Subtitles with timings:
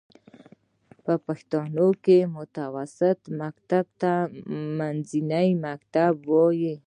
[1.03, 1.61] په پښتو
[2.03, 4.11] کې متوسطه مکتب ته
[4.77, 6.73] منځنی ښوونځی وايي.